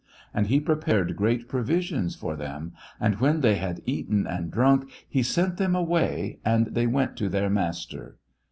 [0.33, 5.21] And he prepared great ■provision for them; and when they had eaten and drunk he
[5.21, 8.17] sent them away and they went to tbeir master.